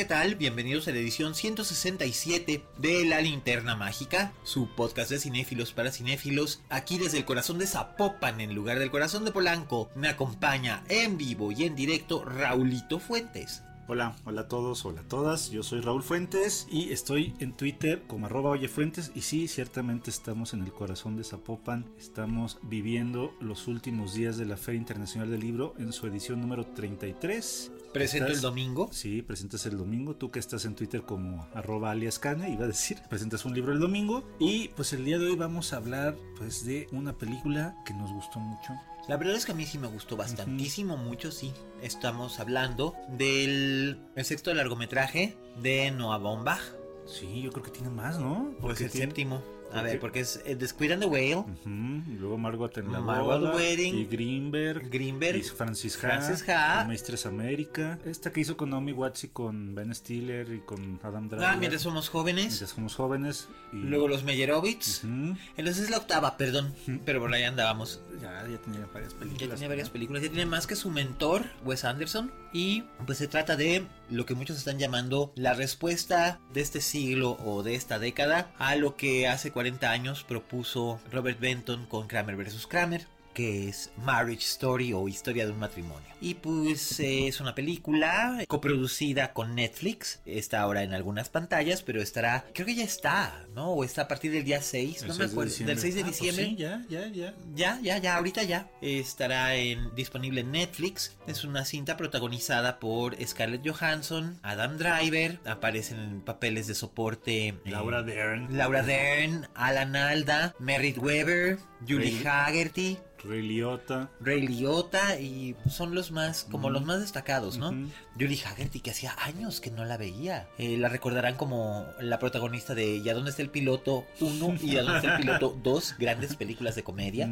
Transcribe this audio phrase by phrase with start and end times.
[0.00, 0.34] ¿Qué tal?
[0.34, 6.62] Bienvenidos a la edición 167 de La Linterna Mágica, su podcast de cinéfilos para cinéfilos.
[6.70, 11.18] Aquí desde el corazón de Zapopan, en lugar del corazón de Polanco, me acompaña en
[11.18, 13.62] vivo y en directo Raulito Fuentes.
[13.92, 15.50] Hola, hola a todos, hola a todas.
[15.50, 19.10] Yo soy Raúl Fuentes y estoy en Twitter como arroba oyefuentes.
[19.16, 21.86] Y sí, ciertamente estamos en el corazón de Zapopan.
[21.98, 26.66] Estamos viviendo los últimos días de la Feria Internacional del Libro en su edición número
[26.66, 27.72] 33.
[27.92, 28.38] Presento ¿Estás?
[28.38, 28.88] el domingo.
[28.92, 30.14] Sí, presentas el domingo.
[30.14, 32.98] Tú que estás en Twitter como arroba alias Cane, iba a decir.
[33.10, 34.22] Presentas un libro el domingo.
[34.38, 38.12] Y pues el día de hoy vamos a hablar pues de una película que nos
[38.12, 38.72] gustó mucho.
[39.10, 41.52] La verdad es que a mí sí me gustó bastantísimo, mucho, sí.
[41.82, 46.60] Estamos hablando del el sexto largometraje de Noah Baumbach.
[47.06, 48.54] Sí, yo creo que tiene más, ¿no?
[48.60, 49.42] Pues el tiene- séptimo.
[49.72, 53.00] A ver, porque es eh, The Squid and the Whale, Y luego Margot en la
[53.00, 56.82] Margot boda, Wedding, y Greenberg, Greenberg, y Francis Ha, Francis Ha.
[56.84, 60.98] y Maestres América, esta que hizo con Naomi Watts y con Ben Stiller y con
[61.02, 61.46] Adam Driver.
[61.46, 62.46] Ah, mientras somos jóvenes.
[62.46, 63.48] Mientras somos jóvenes.
[63.72, 63.76] Y...
[63.76, 65.04] Luego los Meyerowitz.
[65.04, 66.74] Ujú, Entonces es la octava, perdón.
[67.04, 68.00] Pero por ahí andábamos.
[68.20, 69.48] Ya, ya tenía varias películas.
[69.48, 70.22] Ya tiene varias películas.
[70.22, 72.32] Ya tiene más que su mentor, Wes Anderson.
[72.52, 77.38] Y pues se trata de lo que muchos están llamando la respuesta de este siglo
[77.44, 82.36] o de esta década a lo que hace 40 años propuso Robert Benton con Kramer
[82.36, 82.66] vs.
[82.66, 83.06] Kramer
[83.40, 86.06] que es Marriage Story o Historia de un matrimonio.
[86.20, 90.20] Y pues eh, es una película coproducida con Netflix.
[90.26, 93.70] Está ahora en algunas pantallas, pero estará, creo que ya está, ¿no?
[93.72, 95.50] O está a partir del día 6, El no 6 me de acuerdo.
[95.50, 95.74] diciembre.
[95.74, 96.44] Del 6 de Ah, pues diciembre.
[96.44, 97.34] sí, ya, ya, ya.
[97.54, 98.68] Ya, ya, ya, ahorita ya.
[98.82, 101.16] Estará en, disponible en Netflix.
[101.26, 105.38] Es una cinta protagonizada por Scarlett Johansson, Adam Driver.
[105.46, 108.54] Aparecen en papeles de soporte eh, Laura Dern.
[108.58, 111.58] Laura Dern, Alan Alda, Merritt Weber,
[111.88, 114.10] Julie Haggerty, Ray Liotta.
[114.20, 117.70] Ray Liotta y son los más, como los más destacados, ¿no?
[117.70, 117.88] Ujú.
[118.18, 120.48] Julie Haggerty, que hacía años que no la veía.
[120.58, 124.76] Eh, la recordarán como la protagonista de ¿Y a dónde está el piloto 1 y
[124.76, 125.96] ¿A dónde está el piloto 2?
[125.98, 127.28] Grandes películas de comedia.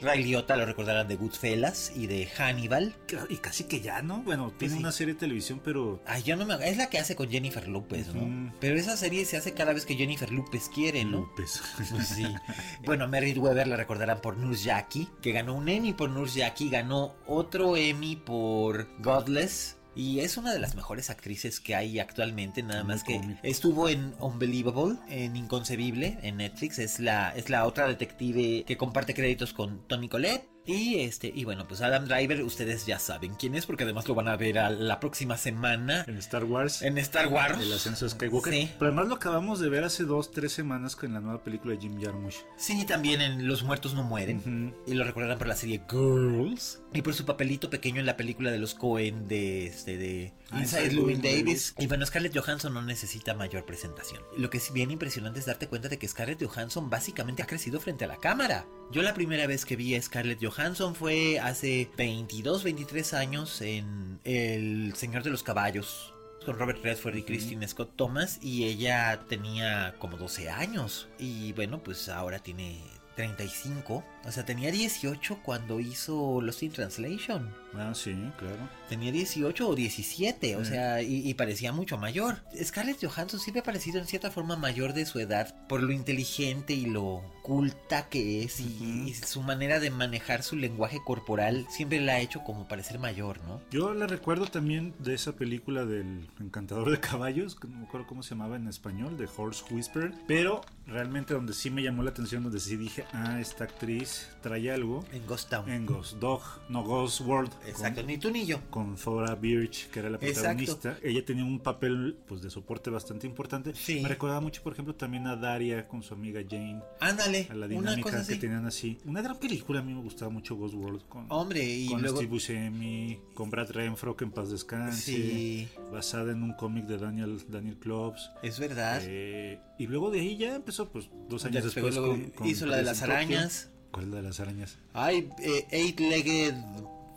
[0.00, 2.94] Ray Liotta lo recordarán de Goodfellas y de Hannibal.
[3.28, 4.22] Y casi que ya, ¿no?
[4.22, 4.80] Bueno, tiene sí.
[4.80, 6.00] una serie de televisión, pero...
[6.06, 8.52] Ay, yo no me Es la que hace con Jennifer López, ¿no?
[8.60, 11.20] Pero esa serie se hace cada vez que Jennifer López quiere, ¿no?
[11.20, 11.62] López.
[11.76, 12.24] Pues sí.
[12.84, 16.68] Bueno, Merritt Weber la recordarán por Nurse Jackie, que ganó un Emmy por Nurse Jackie,
[16.68, 19.77] ganó otro Emmy por Godless.
[19.98, 23.88] Y es una de las mejores actrices que hay actualmente, nada Muy más que estuvo
[23.88, 29.52] en Unbelievable, en Inconcebible, en Netflix, es la, es la otra detective que comparte créditos
[29.52, 30.48] con Tony Collette.
[30.68, 34.14] Y este, y bueno, pues Adam Driver, ustedes ya saben quién es, porque además lo
[34.14, 36.82] van a ver a la próxima semana En Star Wars.
[36.82, 37.58] en Star Wars.
[37.58, 38.52] El ascenso de Skywalker.
[38.52, 38.70] Sí.
[38.78, 41.80] Pero además lo acabamos de ver hace dos, tres semanas con la nueva película de
[41.80, 42.36] Jim Jarmusch.
[42.58, 44.74] Sí, también en Los Muertos No Mueren.
[44.86, 46.80] Y lo recordarán por la serie Girls.
[46.92, 50.84] Y por su papelito pequeño en la película de los Cohen de, este, de Inside
[50.84, 51.74] Inside Llewyn Davis.
[51.78, 54.22] Y bueno, Scarlett Johansson no necesita mayor presentación.
[54.36, 57.80] Lo que es bien impresionante es darte cuenta de que Scarlett Johansson básicamente ha crecido
[57.80, 58.66] frente a la cámara.
[58.90, 64.20] Yo la primera vez que vi a Scarlett Johansson fue hace 22, 23 años en
[64.24, 66.14] El Señor de los Caballos.
[66.44, 68.38] Con Robert Redford y Christine Scott Thomas.
[68.40, 71.08] Y ella tenía como 12 años.
[71.18, 72.82] Y bueno, pues ahora tiene
[73.16, 74.04] 35.
[74.26, 77.48] O sea, tenía 18 cuando hizo Lost in Translation.
[77.74, 78.56] Ah, sí, claro.
[78.88, 80.64] Tenía 18 o 17, o Mm.
[80.64, 82.38] sea, y, y parecía mucho mayor.
[82.62, 86.72] Scarlett Johansson siempre ha parecido en cierta forma mayor de su edad por lo inteligente
[86.74, 92.14] y lo culta que es y su manera de manejar su lenguaje corporal siempre la
[92.14, 93.62] ha hecho como parecer mayor, ¿no?
[93.70, 98.06] Yo la recuerdo también de esa película del Encantador de Caballos, que no me acuerdo
[98.06, 102.10] cómo se llamaba en español, de Horse Whisperer, pero realmente donde sí me llamó la
[102.10, 105.04] atención, donde sí dije, ah, esta actriz actriz trae algo.
[105.12, 105.68] En Ghost Town.
[105.68, 107.52] En Ghost Dog, no Ghost World.
[107.66, 108.60] Exacto, ni tú ni yo.
[108.70, 110.96] Con Thora Birch, que era la protagonista.
[111.02, 113.74] Ella tenía un papel pues de soporte bastante importante.
[113.74, 114.00] Sí.
[114.00, 116.80] Me recordaba mucho, por ejemplo, también a Daria con su amiga Jane.
[117.00, 117.48] Ándale.
[117.50, 118.98] A la dinámica que tenían así.
[119.04, 121.08] Una gran película, a mí me gustaba mucho Ghost World.
[121.08, 122.18] Con, Hombre, y con luego...
[122.18, 125.12] Steve Buscemi, con Brad Renfro, que en paz descanse.
[125.12, 125.68] Sí.
[125.92, 128.30] Basada en un cómic de Daniel, Daniel Clubs.
[128.42, 129.02] Es verdad.
[129.04, 131.96] Eh, y luego de ahí ya empezó, pues, dos años después.
[131.96, 133.70] con, hizo la de las arañas.
[133.90, 134.78] ¿Cuál es la de las arañas?
[134.92, 136.54] Ay, eh, Eight-Legged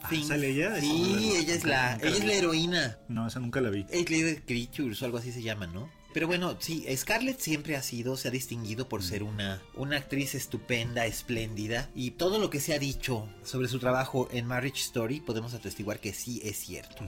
[0.10, 0.28] Thing.
[0.28, 0.80] ¿Sale ella?
[0.80, 2.98] Sí, ella es la, ella es la heroína.
[3.08, 3.86] No, esa nunca la vi.
[3.90, 5.90] Eight-Legged Creatures o algo así se llama, ¿no?
[6.14, 10.36] Pero bueno, sí, Scarlett siempre ha sido, se ha distinguido por ser una, una actriz
[10.36, 11.90] estupenda, espléndida.
[11.96, 16.02] Y todo lo que se ha dicho sobre su trabajo en Marriage Story podemos atestiguar
[16.02, 17.08] que sí es cierto.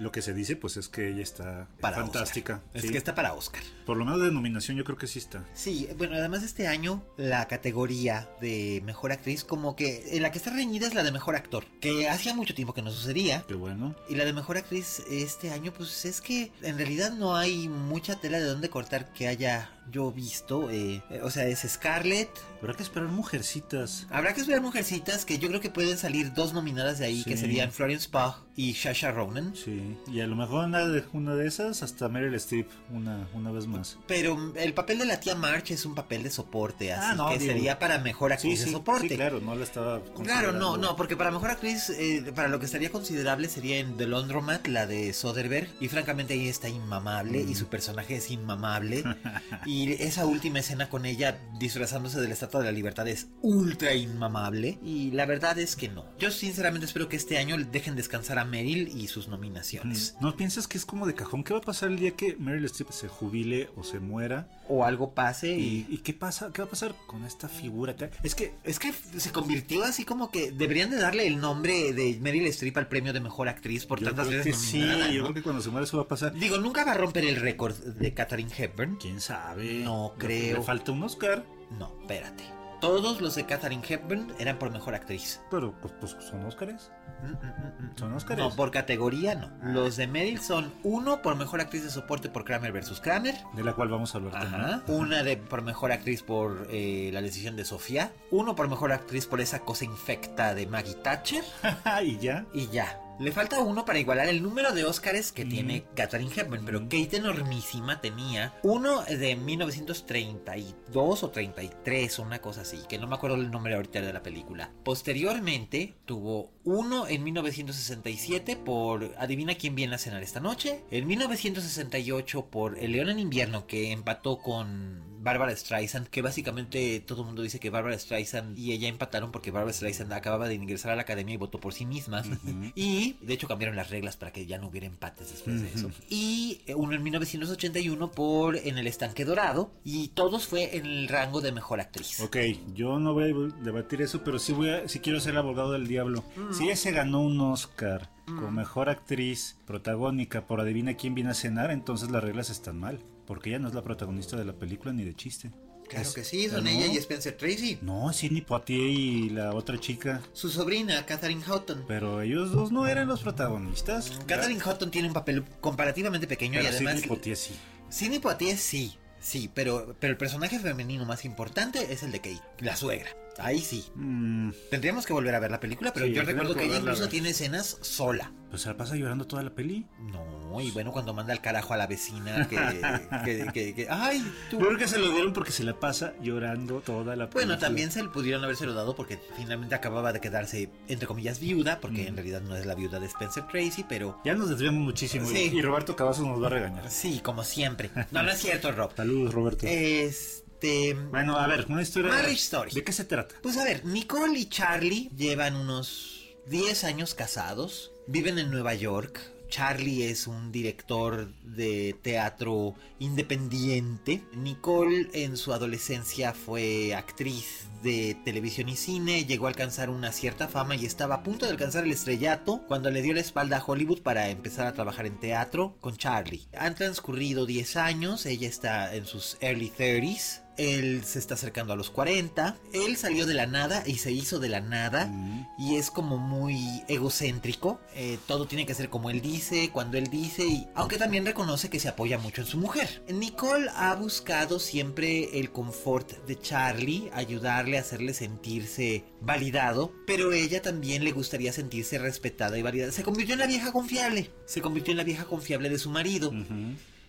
[0.00, 2.62] Lo que se dice, pues es que ella está fantástica.
[2.72, 3.62] Es que está para Oscar.
[3.84, 5.44] Por lo menos de nominación, yo creo que sí está.
[5.52, 10.38] Sí, bueno, además este año la categoría de mejor actriz, como que en la que
[10.38, 13.44] está reñida es la de mejor actor, que hacía mucho tiempo que no sucedía.
[13.46, 13.94] Qué bueno.
[14.08, 18.18] Y la de mejor actriz este año, pues es que en realidad no hay mucha
[18.18, 20.70] tela de dónde cortar que haya yo visto.
[20.70, 22.30] Eh, o sea, es Scarlett.
[22.60, 24.06] Habrá que esperar mujercitas.
[24.10, 27.36] Habrá que esperar mujercitas, que yo creo que pueden salir dos nominadas de ahí, que
[27.36, 29.54] serían Florence Pugh y Shasha Ronan.
[29.56, 33.50] Sí, y a lo mejor una de, una de esas hasta Meryl Streep una, una
[33.50, 33.96] vez más.
[34.06, 37.40] Pero el papel de la tía March es un papel de soporte, así ah, que
[37.40, 39.08] sería para mejor actriz de soporte.
[39.08, 42.58] Sí, claro, no la estaba Claro, no, no, porque para mejor actriz, eh, para lo
[42.60, 47.40] que estaría considerable sería en The Laundromat, la de Soderbergh, y francamente ahí está inmamable
[47.40, 47.54] y mm.
[47.54, 49.02] su personaje es inmamable.
[49.64, 53.94] y esa última escena con ella disfrazándose de la Estatua de la Libertad es ultra
[53.94, 54.78] inmamable.
[54.82, 56.04] Y la verdad es que no.
[56.18, 60.16] Yo sinceramente espero que este año dejen descansar a Meryl y sus nominaciones.
[60.20, 61.44] ¿No piensas que es como de cajón?
[61.44, 64.48] ¿Qué va a pasar el día que Meryl Streep se jubile o se muera?
[64.68, 65.86] O algo pase y...
[65.88, 66.52] ¿Y, qué pasa?
[66.52, 67.94] ¿Qué va a pasar con esta figura?
[68.22, 72.18] Es que, es que se convirtió así como que deberían de darle el nombre de
[72.20, 74.80] Meryl Streep al premio de mejor actriz por tantas veces Sí,
[75.12, 76.32] yo creo que cuando se muera eso va a pasar.
[76.34, 78.96] Digo, nunca va a romper el récord de Katharine Hepburn.
[78.96, 79.59] ¿Quién sabe?
[79.84, 80.58] No creo.
[80.58, 81.44] Le falta un Oscar.
[81.78, 82.60] No, espérate.
[82.80, 85.42] Todos los de Katharine Hepburn eran por mejor actriz.
[85.50, 86.90] Pero, pues, pues son Oscars.
[87.22, 88.40] Mm, mm, mm, ¿Son Oscars?
[88.40, 89.50] No, por categoría no.
[89.62, 93.00] Los de Meryl son uno por mejor actriz de soporte por Kramer vs.
[93.00, 93.34] Kramer.
[93.52, 94.82] De la cual vamos a hablar Ajá.
[94.86, 98.12] Una de por mejor actriz por eh, la decisión de Sofía.
[98.30, 101.44] Uno por mejor actriz por esa cosa infecta de Maggie Thatcher.
[102.02, 102.46] y ya.
[102.54, 102.98] Y ya.
[103.20, 107.18] Le falta uno para igualar el número de Oscars que tiene Katharine Hepburn, pero Kate
[107.18, 113.50] enormísima tenía uno de 1932 o 33, una cosa así, que no me acuerdo el
[113.50, 114.72] nombre ahorita de la película.
[114.82, 122.46] Posteriormente tuvo uno en 1967 por Adivina quién viene a cenar esta noche, en 1968
[122.46, 127.42] por El León en invierno que empató con Barbara Streisand, que básicamente todo el mundo
[127.42, 131.02] dice que Barbara Streisand y ella empataron porque Barbara Streisand acababa de ingresar a la
[131.02, 132.22] academia y votó por sí misma.
[132.74, 135.90] Y de hecho cambiaron las reglas para que ya no hubiera empates después de eso.
[136.08, 141.40] Y uno en 1981 por En el estanque dorado y todos fue en el rango
[141.40, 142.20] de mejor actriz.
[142.20, 142.36] Ok,
[142.74, 145.86] yo no voy a debatir eso, pero sí voy a, si quiero ser abogado del
[145.86, 146.24] diablo.
[146.52, 151.34] Si ella se ganó un Oscar como mejor actriz protagónica por Adivina quién viene a
[151.34, 153.00] cenar, entonces las reglas están mal.
[153.30, 155.52] Porque ella no es la protagonista de la película ni de chiste.
[155.88, 157.78] Claro que sí, son ella y Spencer Tracy.
[157.80, 160.20] No, Sidney Poitier y la otra chica.
[160.32, 161.84] Su sobrina, Catherine Houghton.
[161.86, 164.18] Pero ellos dos no eran los protagonistas.
[164.26, 166.94] Catherine Houghton tiene un papel comparativamente pequeño y además.
[166.94, 167.54] Sidney Poitier sí.
[167.88, 172.42] Sidney Poitier sí, sí, pero, pero el personaje femenino más importante es el de Kate,
[172.58, 173.10] la suegra.
[173.42, 173.84] Ahí sí.
[173.94, 174.50] Mm.
[174.70, 177.78] Tendríamos que volver a ver la película, pero yo recuerdo que ella incluso tiene escenas
[177.80, 178.32] sola.
[178.50, 179.86] Pues se la pasa llorando toda la peli.
[180.00, 182.56] No, y bueno, cuando manda el carajo a la vecina que.
[183.52, 184.58] que, que, ay, tú.
[184.58, 187.46] Creo que se lo dieron porque se la pasa llorando toda la peli.
[187.46, 191.78] Bueno, también se le pudieron habérselo dado porque finalmente acababa de quedarse, entre comillas, viuda,
[191.80, 192.16] porque en mm.
[192.16, 194.20] realidad no es la viuda de Spencer Tracy, pero.
[194.24, 195.28] Ya nos desviamos muchísimo.
[195.28, 195.50] Sí.
[195.52, 196.90] Y Roberto Cavazos nos va a regañar.
[196.90, 197.90] Sí, como siempre.
[198.10, 198.92] No, no es cierto, Rob.
[198.96, 199.66] Saludos, Roberto.
[199.66, 202.10] Es este, bueno, a ver, una historia.
[202.10, 202.72] Marriage Story.
[202.72, 203.34] ¿De qué se trata?
[203.42, 207.92] Pues a ver, Nicole y Charlie llevan unos 10 años casados.
[208.06, 209.20] Viven en Nueva York.
[209.48, 214.22] Charlie es un director de teatro independiente.
[214.34, 220.48] Nicole en su adolescencia fue actriz de televisión y cine, llegó a alcanzar una cierta
[220.48, 223.64] fama y estaba a punto de alcanzar el estrellato cuando le dio la espalda a
[223.64, 226.46] Hollywood para empezar a trabajar en teatro con Charlie.
[226.56, 231.76] Han transcurrido 10 años, ella está en sus early 30s él se está acercando a
[231.76, 235.46] los 40, él salió de la nada y se hizo de la nada Mm.
[235.58, 240.08] y es como muy egocéntrico, eh, todo tiene que ser como él dice, cuando él
[240.08, 243.02] dice, y aunque también reconoce que se apoya mucho en su mujer.
[243.08, 250.62] Nicole ha buscado siempre el confort de Charlie, ayudarle a hacerle sentirse validado, pero ella
[250.62, 252.92] también le gustaría sentirse respetada y validada.
[252.92, 256.32] Se convirtió en la vieja confiable, se convirtió en la vieja confiable de su marido.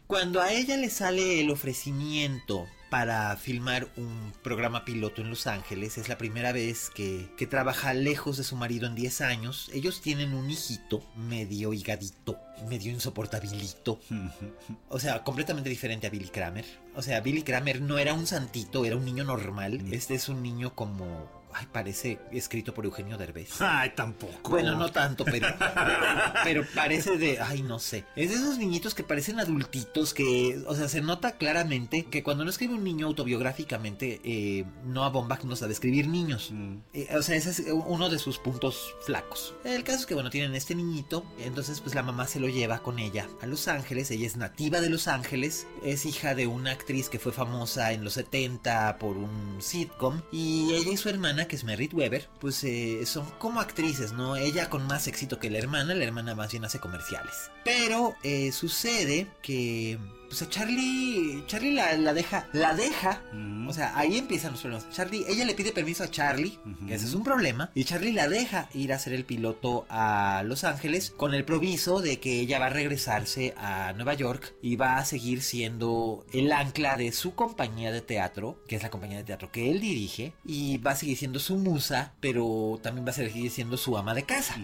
[0.07, 5.97] Cuando a ella le sale el ofrecimiento para filmar un programa piloto en Los Ángeles,
[5.97, 9.71] es la primera vez que, que trabaja lejos de su marido en 10 años.
[9.73, 14.01] Ellos tienen un hijito medio higadito, medio insoportabilito.
[14.89, 16.65] O sea, completamente diferente a Billy Kramer.
[16.93, 19.81] O sea, Billy Kramer no era un santito, era un niño normal.
[19.93, 21.40] Este es un niño como...
[21.53, 23.61] Ay, parece escrito por Eugenio Derbez.
[23.61, 24.51] Ay, tampoco.
[24.51, 25.47] Bueno, no tanto, pero,
[26.43, 28.05] pero parece de, ay, no sé.
[28.15, 32.43] Es de esos niñitos que parecen adultitos que, o sea, se nota claramente que cuando
[32.43, 36.51] no escribe un niño autobiográficamente, eh, Noah Baumbach no sabe escribir niños.
[36.51, 36.77] Mm.
[36.93, 39.53] Eh, o sea, ese es uno de sus puntos flacos.
[39.63, 42.79] El caso es que, bueno, tienen este niñito, entonces pues la mamá se lo lleva
[42.79, 46.71] con ella a Los Ángeles, ella es nativa de Los Ángeles, es hija de una
[46.71, 51.40] actriz que fue famosa en los 70 por un sitcom, y ella y su hermana,
[51.47, 54.35] que es Merritt Weber, pues eh, son como actrices, ¿no?
[54.35, 57.51] Ella con más éxito que la hermana, la hermana más bien hace comerciales.
[57.63, 59.97] Pero eh, sucede que...
[60.31, 63.67] Pues a Charlie, Charlie la, la deja, la deja Mm.
[63.67, 64.89] o sea, ahí empiezan los problemas.
[64.91, 66.57] Charlie, ella le pide permiso a Charlie,
[66.87, 70.43] que ese es un problema, y Charlie la deja ir a hacer el piloto a
[70.45, 74.77] Los Ángeles con el proviso de que ella va a regresarse a Nueva York y
[74.77, 79.17] va a seguir siendo el ancla de su compañía de teatro, que es la compañía
[79.17, 83.11] de teatro que él dirige, y va a seguir siendo su musa, pero también va
[83.11, 84.55] a seguir siendo su ama de casa.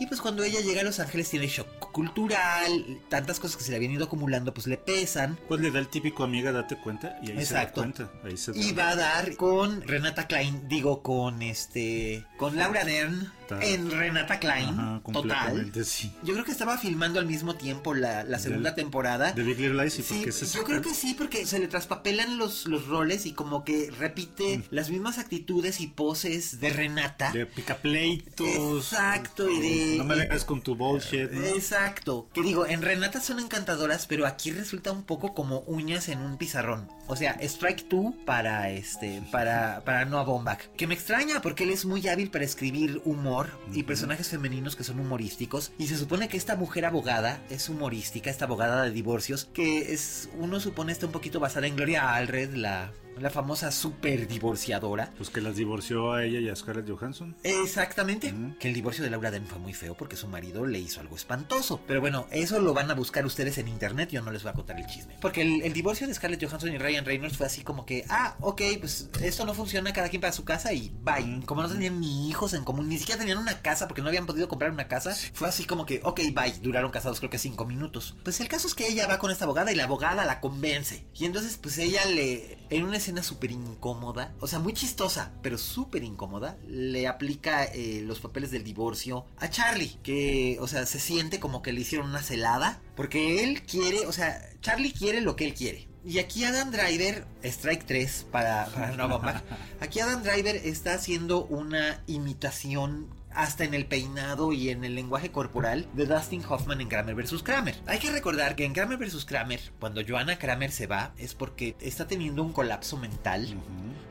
[0.00, 3.70] Y pues cuando ella llega a Los Ángeles tiene shock cultural, tantas cosas que se
[3.70, 5.38] le habían ido acumulando pues le pesan.
[5.48, 7.18] Pues le da el típico amiga, date cuenta.
[7.22, 7.82] Y ahí Exacto.
[7.82, 8.28] se da cuenta.
[8.28, 8.58] Ahí se da.
[8.58, 14.40] Y va a dar con Renata Klein, digo con este, con Laura Dern en Renata
[14.40, 15.70] Klein, Ajá, total.
[15.84, 16.10] sí.
[16.24, 19.32] Yo creo que estaba filmando al mismo tiempo la, la segunda Del- temporada.
[19.32, 21.68] De Big Little Lies, y Sí, porque es- yo creo que sí, porque se le
[21.68, 27.30] traspapelan los, los roles y como que repite las mismas actitudes y poses de Renata.
[27.32, 28.46] De picapleitos.
[28.92, 31.30] Exacto, y de- No me vengas con tu bullshit.
[31.30, 31.44] ¿no?
[31.46, 32.28] Exacto.
[32.32, 36.36] Que digo, en Renata son encantadoras, pero aquí resulta un poco como uñas en un
[36.36, 36.88] pizarrón.
[37.06, 40.60] O sea, Strike 2 para este, para, para Noah Baumbach.
[40.76, 44.84] Que me extraña porque él es muy hábil para escribir humor y personajes femeninos que
[44.84, 45.72] son humorísticos.
[45.78, 50.28] Y se supone que esta mujer abogada es humorística, esta abogada de divorcios, que es,
[50.38, 55.12] uno supone está un poquito basada en Gloria Allred, la, la famosa super divorciadora.
[55.16, 57.36] Pues que las divorció a ella y a Scarlett Johansson.
[57.42, 58.34] Exactamente.
[58.58, 61.16] Que el divorcio de Laura Dern fue muy feo porque su marido le hizo algo
[61.16, 61.80] espantoso.
[61.86, 64.10] Pero bueno, eso lo van a buscar ustedes en internet.
[64.10, 65.16] Yo no les voy a contar el chisme.
[65.20, 68.36] Porque el, el divorcio de Scarlett Johansson y Ryan Reynolds fue así como que, ah,
[68.40, 71.44] ok, pues esto no funciona, cada quien para su casa y bye.
[71.44, 74.26] Como no tenían ni hijos en común, ni siquiera tenían una casa porque no habían
[74.26, 76.52] podido comprar una casa, fue así como que, ok, bye.
[76.62, 78.16] Duraron casados creo que cinco minutos.
[78.22, 81.04] Pues el caso es que ella va con esta abogada y la abogada la convence.
[81.14, 85.58] Y entonces, pues ella le, en una escena súper incómoda, o sea, muy chistosa, pero
[85.58, 91.00] súper incómoda, le aplica eh, los papeles del divorcio a Charlie, que, o sea, se
[91.00, 95.36] siente como que le hicieron una celada, porque él quiere, o sea, Charlie quiere lo
[95.36, 95.86] que él quiere.
[96.06, 98.66] Y aquí Adam Driver, Strike 3 para,
[98.96, 99.42] Baumbach,
[99.80, 105.30] aquí Adam Driver está haciendo una imitación hasta en el peinado y en el lenguaje
[105.30, 107.42] corporal de Dustin Hoffman en Kramer vs.
[107.42, 107.76] Kramer.
[107.86, 109.26] Hay que recordar que en Kramer vs.
[109.26, 113.54] Kramer, cuando Joanna Kramer se va, es porque está teniendo un colapso mental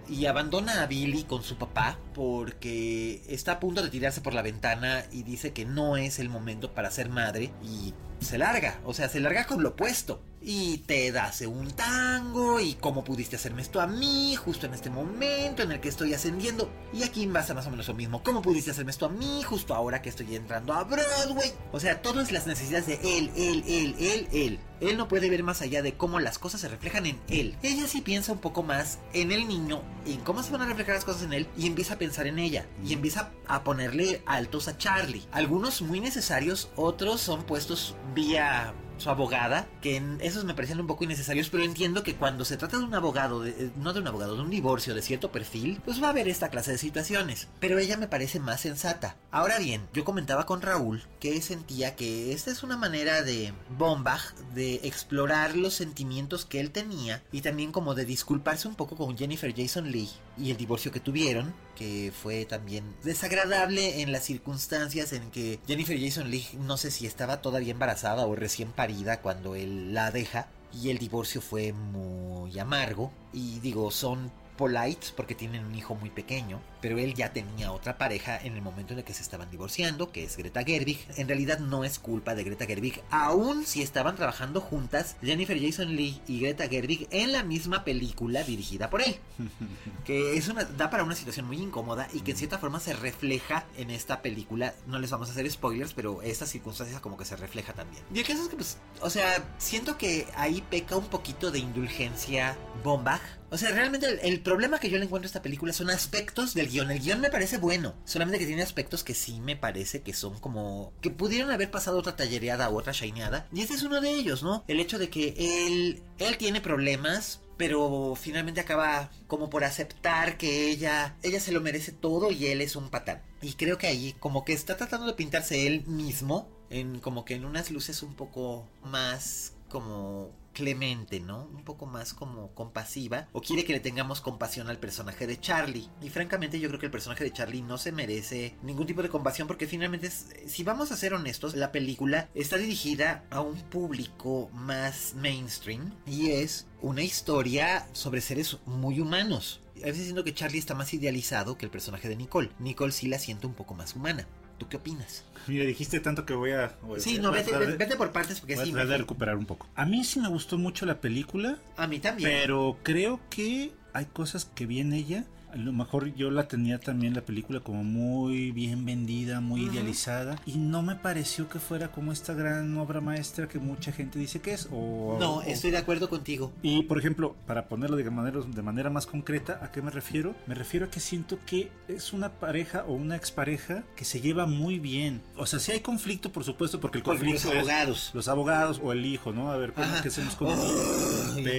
[0.07, 4.43] y abandona a Billy con su papá porque está a punto de tirarse por la
[4.43, 8.93] ventana y dice que no es el momento para ser madre y se larga, o
[8.93, 10.21] sea, se larga con lo opuesto.
[10.45, 14.89] Y te hace un tango y cómo pudiste hacerme esto a mí justo en este
[14.89, 16.69] momento en el que estoy ascendiendo.
[16.91, 18.21] Y aquí pasa más o menos lo mismo.
[18.23, 21.53] ¿Cómo pudiste hacerme esto a mí justo ahora que estoy entrando a Broadway?
[21.71, 24.59] O sea, todas las necesidades de él, él, él, él, él.
[24.81, 27.55] Él no puede ver más allá de cómo las cosas se reflejan en él.
[27.63, 30.95] Ella sí piensa un poco más en el niño, en cómo se van a reflejar
[30.95, 32.65] las cosas en él, y empieza a pensar en ella.
[32.85, 35.23] Y empieza a ponerle altos a Charlie.
[35.31, 40.87] Algunos muy necesarios, otros son puestos vía su abogada, que en esos me parecían un
[40.87, 44.07] poco innecesarios, pero entiendo que cuando se trata de un abogado, eh, no de un
[44.07, 47.47] abogado, de un divorcio de cierto perfil, pues va a haber esta clase de situaciones.
[47.59, 49.15] Pero ella me parece más sensata.
[49.31, 54.33] Ahora bien, yo comentaba con Raúl que sentía que esta es una manera de Bombach
[54.53, 59.17] de explorar los sentimientos que él tenía y también como de disculparse un poco con
[59.17, 65.13] Jennifer Jason Lee y el divorcio que tuvieron, que fue también desagradable en las circunstancias
[65.13, 69.55] en que Jennifer Jason Lee no sé si estaba todavía embarazada o recién parida cuando
[69.55, 70.47] él la deja.
[70.73, 73.11] y el divorcio fue muy amargo.
[73.31, 77.97] Y digo, son polites porque tienen un hijo muy pequeño, pero él ya tenía otra
[77.97, 81.07] pareja en el momento en el que se estaban divorciando, que es Greta Gerwig.
[81.15, 85.95] En realidad no es culpa de Greta Gerwig, aun si estaban trabajando juntas Jennifer Jason
[85.95, 89.15] Lee y Greta Gerwig en la misma película dirigida por él.
[90.03, 92.91] Que es una da para una situación muy incómoda y que en cierta forma se
[92.91, 94.73] refleja en esta película.
[94.85, 98.03] No les vamos a hacer spoilers, pero esta circunstancia como que se refleja también.
[98.13, 101.59] Y el caso es que pues, o sea, siento que ahí peca un poquito de
[101.59, 103.21] indulgencia Bombach
[103.53, 106.69] o sea, realmente el, problema que yo le encuentro a esta película son aspectos del
[106.79, 110.39] El guion me parece bueno, solamente que tiene aspectos que sí me parece que son
[110.39, 110.93] como...
[111.01, 113.47] que pudieron haber pasado otra tallereada u otra shineada.
[113.53, 114.63] Y este es uno de ellos, ¿no?
[114.67, 120.69] El hecho de que él, él tiene problemas, pero finalmente acaba como por aceptar que
[120.69, 123.21] ella ella se lo merece todo y él es un patán.
[123.41, 127.35] Y creo que ahí como que está tratando de pintarse él mismo en como que
[127.35, 131.45] en unas luces un poco más como clemente, ¿no?
[131.45, 133.27] Un poco más como compasiva.
[133.33, 135.89] O quiere que le tengamos compasión al personaje de Charlie.
[136.01, 139.09] Y francamente yo creo que el personaje de Charlie no se merece ningún tipo de
[139.09, 144.49] compasión porque finalmente, si vamos a ser honestos, la película está dirigida a un público
[144.53, 149.61] más mainstream y es una historia sobre seres muy humanos.
[149.81, 152.51] A veces siento que Charlie está más idealizado que el personaje de Nicole.
[152.59, 154.27] Nicole sí la siente un poco más humana.
[154.57, 155.23] ¿Tú qué opinas?
[155.47, 156.75] Mira, dijiste tanto que voy a.
[156.97, 158.71] sí, no, vete, vete, por partes porque voy sí.
[158.71, 159.67] Voy a recuperar un poco.
[159.75, 161.57] A mí sí me gustó mucho la película.
[161.75, 162.29] A mí también.
[162.29, 166.79] Pero creo que hay cosas que vi en ella a lo mejor yo la tenía
[166.79, 171.91] también la película como muy bien vendida, muy idealizada y no me pareció que fuera
[171.91, 174.67] como esta gran obra maestra que mucha gente dice que es.
[174.71, 176.51] O, no, estoy de acuerdo contigo.
[176.63, 180.35] Y por ejemplo, para ponerlo de manera, de manera más concreta, ¿a qué me refiero?
[180.47, 184.47] Me refiero a que siento que es una pareja o una expareja que se lleva
[184.47, 185.21] muy bien.
[185.37, 188.11] O sea, si hay conflicto, por supuesto, porque el conflicto los abogados.
[188.13, 189.51] los abogados o el hijo, ¿no?
[189.51, 190.49] A ver, ¿cómo que hacemos con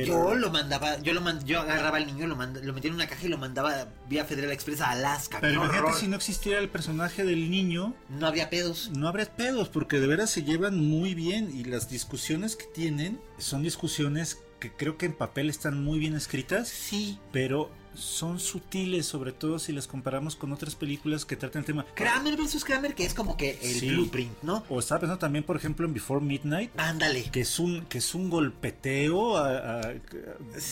[0.06, 3.26] Yo lo mandaba, yo lo yo agarraba al niño, lo, lo metía en una caja
[3.26, 5.38] y lo mandaba vía Federal Express a Alaska.
[5.40, 7.94] Pero imagínate si no existiera el personaje del niño.
[8.08, 8.90] No habría pedos.
[8.94, 13.20] No habría pedos, porque de veras se llevan muy bien y las discusiones que tienen
[13.38, 16.68] son discusiones que creo que en papel están muy bien escritas.
[16.68, 17.18] Sí.
[17.32, 21.86] Pero son sutiles, sobre todo si las comparamos con otras películas que tratan el tema.
[21.94, 22.64] Kramer vs.
[22.64, 24.64] Kramer, que es como que el blueprint, ¿no?
[24.68, 26.70] O estaba pensando también, por ejemplo, en Before Midnight.
[26.76, 27.24] Ándale.
[27.30, 29.42] Que es un, que es un golpeteo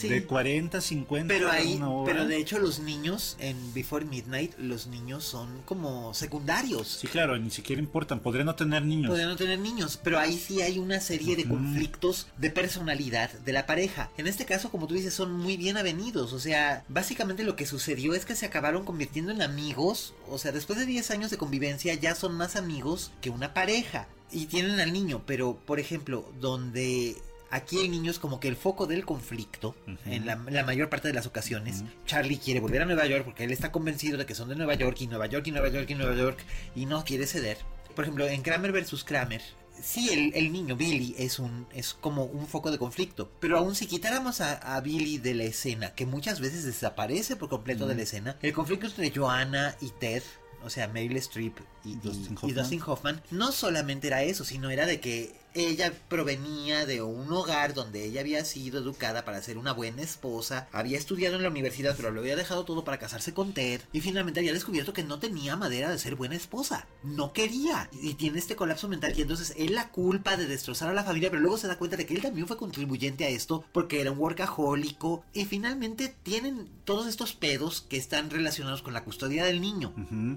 [0.03, 1.33] de 40, 50.
[1.33, 6.99] Pero ahí, pero de hecho los niños en Before Midnight, los niños son como secundarios.
[7.01, 8.21] Sí, claro, ni siquiera importan.
[8.21, 9.11] Podrían no tener niños.
[9.11, 13.53] Podrían no tener niños, pero ahí sí hay una serie de conflictos de personalidad de
[13.53, 14.11] la pareja.
[14.17, 16.33] En este caso, como tú dices, son muy bien avenidos.
[16.33, 20.15] O sea, básicamente básicamente lo que sucedió es que se acabaron convirtiendo en amigos.
[20.31, 24.09] O sea, después de 10 años de convivencia ya son más amigos que una pareja.
[24.31, 27.19] Y tienen al niño, pero por ejemplo, donde
[27.51, 31.13] aquí el niño es como que el foco del conflicto en la, mayor parte de
[31.13, 31.85] las ocasiones.
[32.07, 34.73] Charlie quiere volver a Nueva York porque él está convencido de que son de Nueva
[34.73, 36.43] York y Nueva York y Nueva York y Nueva York
[36.75, 37.59] y no quiere ceder.
[37.95, 39.05] Por ejemplo, en Kramer vs.
[39.05, 39.43] Kramer,
[39.81, 43.31] sí, el, niño Billy es un es como un foco de conflicto.
[43.41, 47.87] Pero aún si quitáramos a, Billy de la escena, que muchas veces desaparece por completo
[47.87, 50.23] de la escena, el conflicto entre Joanna y Ted
[50.65, 55.01] o sea, Meryl Streep y, y, Dustin Hoffman, no solamente era eso, sino era de
[55.01, 60.03] que ella provenía de un hogar donde ella había sido educada para ser una buena
[60.03, 63.81] esposa, había estudiado en la universidad pero lo había dejado todo para casarse con Ted
[63.93, 67.89] y finalmente había descubierto que no tenía madera de ser buena esposa, no quería.
[67.93, 71.31] Y tiene este colapso mental y entonces él la culpa de destrozar a la familia
[71.31, 74.13] pero luego se da cuenta de que él también fue contribuyente a esto porque era
[74.13, 79.61] un workahólico y finalmente tienen todos estos pedos que están relacionados con la custodia del
[79.61, 79.95] niño.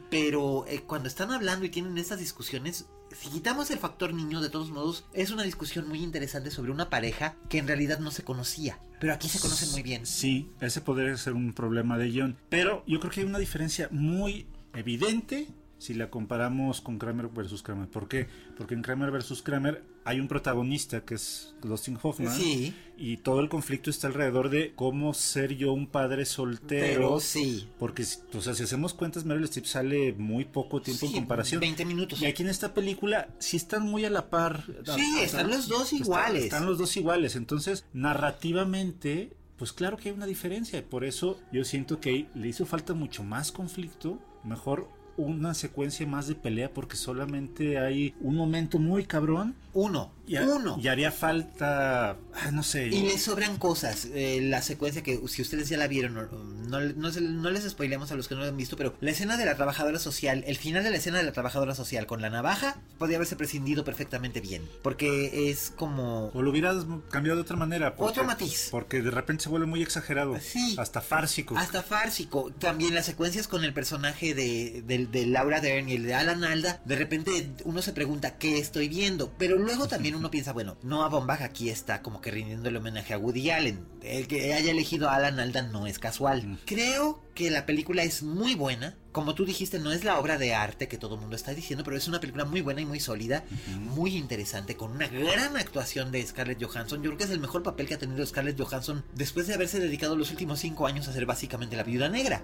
[0.10, 2.86] Pero eh, cuando están hablando y tienen estas discusiones
[3.20, 6.90] si quitamos el factor niño, de todos modos, es una discusión muy interesante sobre una
[6.90, 8.80] pareja que en realidad no se conocía.
[9.00, 10.06] Pero aquí se conocen muy bien.
[10.06, 12.38] Sí, ese podría ser un problema de guion.
[12.50, 15.48] Pero yo creo que hay una diferencia muy evidente
[15.86, 17.88] si la comparamos con Kramer versus Kramer.
[17.88, 18.28] ¿Por qué?
[18.58, 22.36] Porque en Kramer versus Kramer hay un protagonista que es Dustin Hoffman.
[22.36, 22.74] Sí.
[22.98, 27.20] Y todo el conflicto está alrededor de cómo ser yo un padre soltero.
[27.20, 27.70] sí.
[27.78, 31.60] Porque, o sea, si hacemos cuentas, Meryl Streep sale muy poco tiempo en comparación.
[31.60, 32.22] 20 minutos.
[32.22, 34.64] Y aquí en esta película sí están muy a la par.
[34.96, 36.46] Sí, están los dos iguales.
[36.46, 37.36] están los dos iguales.
[37.36, 40.84] Entonces, narrativamente pues claro que hay una diferencia.
[40.84, 44.20] Por eso yo siento que le hizo falta mucho más conflicto.
[44.44, 49.56] Mejor una secuencia más de pelea porque solamente hay un momento muy cabrón.
[49.74, 50.12] Uno.
[50.28, 50.78] Y, Uno.
[50.82, 52.88] Y haría falta, ah, no sé.
[52.88, 54.08] Y le sobran cosas.
[54.14, 58.16] Eh, la secuencia que, si ustedes ya la vieron, no, no, no, les spoilemos a
[58.16, 60.84] los que no lo han visto, pero la escena de la trabajadora social, el final
[60.84, 64.64] de la escena de la trabajadora social con la navaja, podría haberse prescindido perfectamente bien.
[64.82, 66.32] Porque es como...
[66.34, 67.94] O lo hubieras cambiado de otra manera.
[67.98, 68.70] Otro matiz.
[68.72, 70.38] Porque de repente se vuelve muy exagerado.
[70.40, 70.76] Sí.
[70.80, 71.58] Hasta fársico.
[71.58, 72.52] Hasta fársico.
[72.60, 76.44] También las secuencias con el personaje de, de- de Laura Dern y el de Alan
[76.44, 79.32] Alda, de repente uno se pregunta qué estoy viendo.
[79.38, 83.18] Pero luego también uno piensa, bueno, Noah Baumbach aquí está como que rindiéndole homenaje a
[83.18, 83.86] Woody Allen.
[84.06, 86.60] El que haya elegido a Alan Alda no es casual.
[86.66, 88.96] Creo que la película es muy buena.
[89.12, 91.84] Como tú dijiste, no es la obra de arte que todo el mundo está diciendo,
[91.84, 93.46] pero es una película muy buena y muy sólida,
[93.80, 97.02] muy interesante, con una gran actuación de Scarlett Johansson.
[97.02, 99.80] Yo creo que es el mejor papel que ha tenido Scarlett Johansson después de haberse
[99.80, 102.44] dedicado los últimos cinco años a ser básicamente la viuda negra.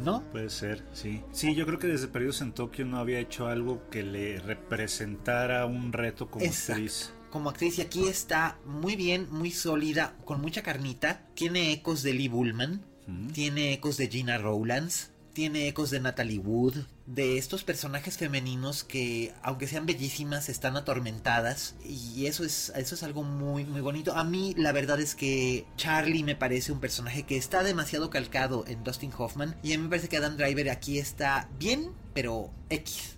[0.00, 0.22] ¿No?
[0.32, 1.22] Puede ser, sí.
[1.32, 5.64] Sí, yo creo que desde Perdidos en Tokio no había hecho algo que le representara
[5.66, 6.72] un reto como Exacto.
[6.72, 7.12] actriz.
[7.34, 11.26] Como actriz, y aquí está muy bien, muy sólida, con mucha carnita.
[11.34, 12.84] Tiene ecos de Lee Bullman,
[13.32, 19.34] tiene ecos de Gina Rowlands, tiene ecos de Natalie Wood, de estos personajes femeninos que,
[19.42, 21.74] aunque sean bellísimas, están atormentadas.
[21.84, 24.14] Y eso es, eso es algo muy, muy bonito.
[24.14, 28.64] A mí, la verdad es que Charlie me parece un personaje que está demasiado calcado
[28.68, 29.56] en Dustin Hoffman.
[29.60, 33.16] Y a mí me parece que Adam Driver aquí está bien, pero X.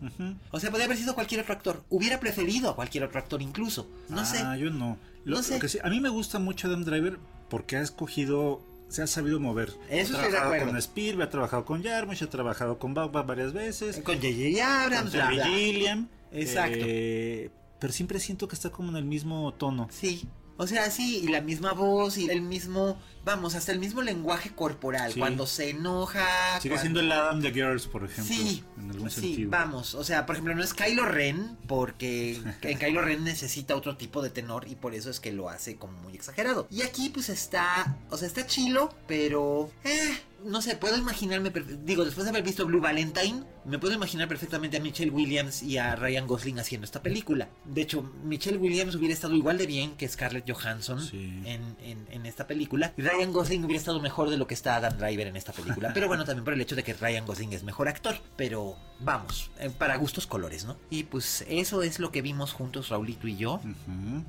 [0.51, 1.85] O sea, podría haber sido cualquier otro actor.
[1.91, 3.87] Hubiera preferido a cualquier otro actor incluso.
[4.09, 4.39] No sé.
[4.39, 4.97] Ah, yo no.
[5.25, 5.55] Lo, No sé.
[5.55, 7.19] lo que sí, a mí me gusta mucho Adam Driver
[7.51, 9.73] porque ha escogido, se ha sabido mover.
[9.91, 13.53] Eso ha de trabajado con Spielberg, ha trabajado con Jarmusch, ha trabajado con Bauba varias
[13.53, 13.99] veces.
[14.01, 14.85] Con J.J.
[14.85, 15.41] Abrams, con Terry.
[15.43, 16.09] Gilliam.
[16.33, 16.79] Exacto.
[16.81, 19.89] eh, pero siempre siento que está como en el mismo tono.
[19.91, 20.27] Sí.
[20.59, 24.51] O sea, sí, y la misma voz y el mismo, vamos, hasta el mismo lenguaje
[24.55, 25.13] corporal.
[25.13, 25.19] Sí.
[25.21, 26.25] Cuando se enoja.
[26.61, 28.35] Sigue cuando- siendo el Adam de Girls, por ejemplo.
[28.35, 29.51] Sí, En algún sí, sentido.
[29.51, 29.95] vamos.
[29.95, 34.23] O sea, por ejemplo, no es Kylo Ren, porque en Kylo Ren necesita otro tipo
[34.23, 36.67] de tenor y por eso es que lo hace como muy exagerado.
[36.71, 39.71] Y aquí, pues está, o sea, está chilo, pero.
[39.85, 41.51] Eh, no sé, puedo imaginarme.
[41.85, 45.77] Digo, después de haber visto Blue Valentine, me puedo imaginar perfectamente a Michelle Williams y
[45.79, 47.49] a Ryan Gosling haciendo esta película.
[47.65, 51.41] De hecho, Michelle Williams hubiera estado igual de bien que Scarlett Johansson Sí.
[51.45, 52.93] en, en- en esta película.
[52.97, 55.91] Y Ryan Gosling hubiera estado mejor de lo que está Adam Driver en esta película.
[55.95, 58.17] Pero bueno, también por el hecho de que Ryan Gosling es mejor actor.
[58.37, 60.77] Pero vamos, eh, para gustos colores, ¿no?
[60.91, 63.61] Y pues eso es lo que vimos juntos Raulito y yo.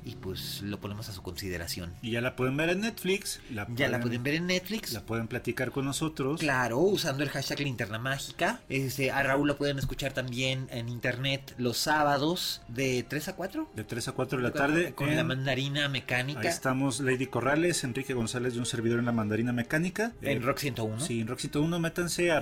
[0.04, 1.94] Y pues lo ponemos a su consideración.
[2.02, 3.40] Y ya la pueden ver en Netflix.
[3.52, 4.92] La Ya la pueden ver en Netflix.
[4.92, 5.97] La pueden platicar con nosotros.
[6.40, 8.60] Claro, usando el hashtag Linterna Mágica.
[8.68, 13.68] Este, a Raúl lo pueden escuchar también en internet los sábados de 3 a 4.
[13.74, 14.92] De 3 a 4 de la tarde.
[14.94, 16.40] Con en- la mandarina mecánica.
[16.40, 20.12] Ahí estamos Lady Corrales, Enrique González de un servidor en la mandarina mecánica.
[20.22, 21.00] En Eh, Rock 101.
[21.00, 22.40] Sí, en Rock 101, métanse a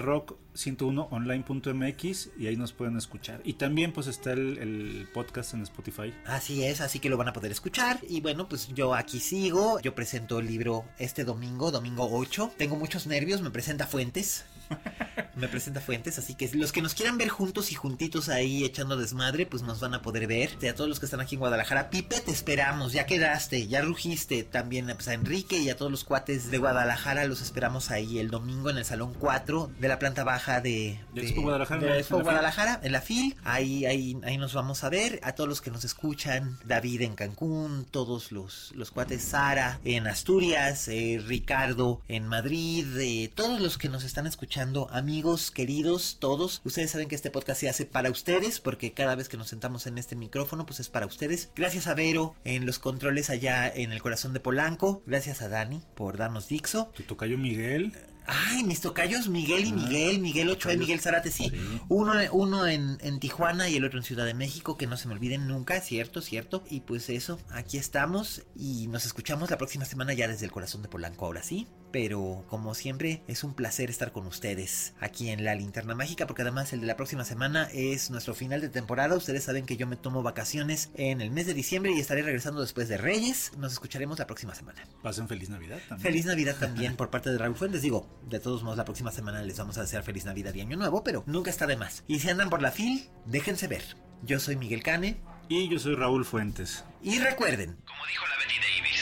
[0.57, 3.41] rock101online.mx y ahí nos pueden escuchar.
[3.45, 6.13] Y también pues está el podcast en Spotify.
[6.25, 8.01] Así es, así que lo van a poder escuchar.
[8.09, 9.81] Y bueno, pues yo aquí sigo.
[9.81, 12.53] Yo presento el libro este domingo, domingo 8.
[12.57, 14.45] Tengo muchos nervios, me presenta Fuentes.
[15.37, 18.97] Me presenta Fuentes, así que los que nos quieran ver juntos y juntitos ahí echando
[18.97, 20.57] desmadre, pues nos van a poder ver.
[20.69, 24.45] A todos los que están aquí en Guadalajara, Pipe, te esperamos, ya quedaste, ya rugiste.
[24.45, 28.31] También pues, a Enrique y a todos los cuates de Guadalajara los esperamos ahí el
[28.31, 31.95] domingo en el Salón 4 de la planta baja de, De Expo Guadalajara, de ¿no?
[31.95, 32.33] Expo En la FIL.
[32.33, 33.37] Guadalajara, en la FIL.
[33.45, 35.21] Ahí, ahí, ahí nos vamos a ver.
[35.23, 40.07] A todos los que nos escuchan, David en Cancún, todos los, los cuates, Sara en
[40.07, 46.63] Asturias, eh, Ricardo en Madrid, eh, todos los que nos están escuchando, amigos queridos, todos.
[46.65, 49.87] Ustedes saben que este podcast se hace para ustedes, porque cada vez que nos sentamos
[49.87, 51.51] en este micrófono, pues es para ustedes.
[51.55, 55.03] Gracias a Vero en los controles allá en el corazón de Polanco.
[55.05, 56.91] Gracias a Dani por darnos Dixo.
[56.95, 57.93] Tu tocayo Miguel.
[58.27, 61.49] Ay, mis tocayos Miguel y Miguel, Miguel Ochoa y Miguel Zarate, sí.
[61.51, 61.81] Sí.
[61.89, 65.07] Uno, uno en, en Tijuana y el otro en Ciudad de México, que no se
[65.07, 66.65] me olviden nunca, cierto, cierto.
[66.69, 70.83] Y pues eso, aquí estamos y nos escuchamos la próxima semana ya desde el corazón
[70.83, 71.69] de Polanco, ahora sí.
[71.97, 76.43] Pero como siempre, es un placer estar con ustedes aquí en la linterna mágica, porque
[76.43, 79.17] además el de la próxima semana es nuestro final de temporada.
[79.17, 82.61] Ustedes saben que yo me tomo vacaciones en el mes de diciembre y estaré regresando
[82.61, 83.53] después de Reyes.
[83.57, 84.85] Nos escucharemos la próxima semana.
[85.03, 86.03] Pasen feliz Navidad también.
[86.03, 87.81] Feliz Navidad también por parte de Raúl Fuentes.
[87.81, 90.77] Digo, de todos modos, la próxima semana les vamos a desear feliz Navidad y Año
[90.77, 92.05] Nuevo, pero nunca está de más.
[92.07, 93.97] Y si andan por la fil, déjense ver.
[94.23, 95.17] Yo soy Miguel Cane.
[95.49, 96.85] Y yo soy Raúl Fuentes.
[97.03, 98.96] Y recuerden, Como dijo la Betty Davis,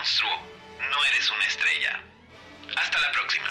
[0.00, 0.30] monstruo,
[0.78, 2.02] no eres una estrella.
[2.76, 3.48] Hasta la próxima.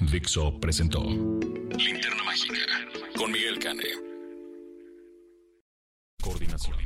[0.00, 2.54] Dixo presentó Linterna Mágica
[3.16, 3.84] con Miguel Cane.
[6.22, 6.76] Coordinación.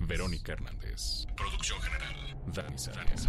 [0.00, 1.26] Verónica Hernández.
[1.36, 2.36] Producción general.
[2.46, 3.28] Dani Sánchez.